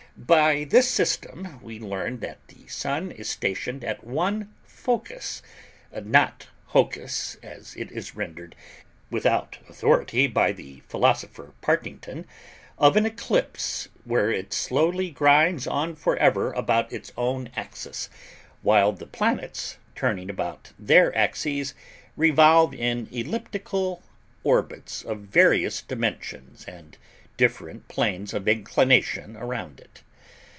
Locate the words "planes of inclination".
27.87-29.35